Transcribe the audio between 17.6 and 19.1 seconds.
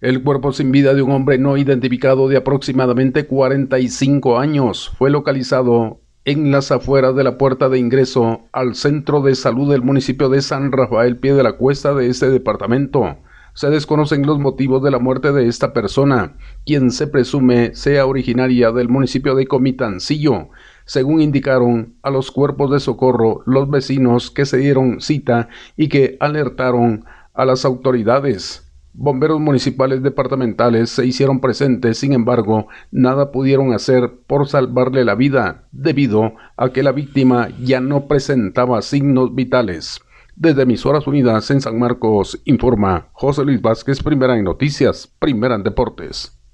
sea originaria del